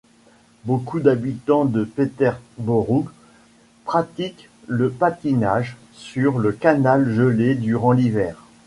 Beaucoup 0.65 0.99
d'habitants 0.99 1.63
de 1.65 1.83
Peterborough 1.83 3.05
pratiquent 3.85 4.49
le 4.65 4.89
patinage 4.89 5.77
sur 5.93 6.39
le 6.39 6.53
canal 6.53 7.13
gelé 7.13 7.53
durant 7.53 7.91
l'hiver. 7.91 8.43